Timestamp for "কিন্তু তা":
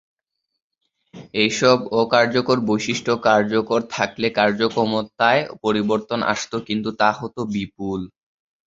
6.67-7.09